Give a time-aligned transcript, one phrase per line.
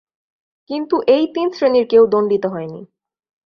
[0.69, 2.81] কিন্তু এই তিন শ্রেণির কেউ দণ্ডিত হয়নি।